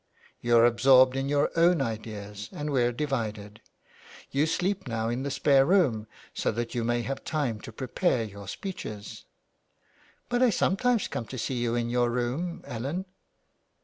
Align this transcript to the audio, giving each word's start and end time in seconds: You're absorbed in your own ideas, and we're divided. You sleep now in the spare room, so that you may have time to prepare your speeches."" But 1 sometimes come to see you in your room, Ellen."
You're 0.39 0.65
absorbed 0.65 1.15
in 1.15 1.29
your 1.29 1.51
own 1.55 1.79
ideas, 1.79 2.49
and 2.51 2.71
we're 2.71 2.91
divided. 2.91 3.61
You 4.31 4.47
sleep 4.47 4.87
now 4.87 5.09
in 5.09 5.21
the 5.21 5.29
spare 5.29 5.63
room, 5.63 6.07
so 6.33 6.51
that 6.53 6.73
you 6.73 6.83
may 6.83 7.03
have 7.03 7.23
time 7.23 7.61
to 7.61 7.71
prepare 7.71 8.23
your 8.23 8.47
speeches."" 8.47 9.25
But 10.27 10.41
1 10.41 10.53
sometimes 10.53 11.07
come 11.07 11.25
to 11.25 11.37
see 11.37 11.59
you 11.61 11.75
in 11.75 11.91
your 11.91 12.09
room, 12.09 12.63
Ellen." 12.65 13.05